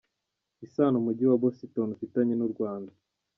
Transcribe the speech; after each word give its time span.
Isano 0.65 0.95
Umujyi 0.99 1.23
wa 1.27 1.37
Bositoni 1.43 1.91
ufitanye 1.95 2.33
n’u 2.35 2.49
Rwanda 2.53 2.91